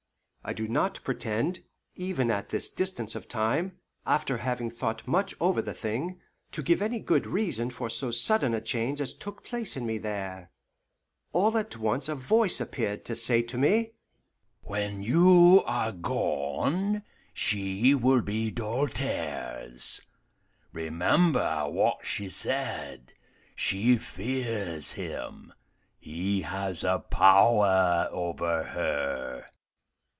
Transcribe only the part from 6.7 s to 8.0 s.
any good reason for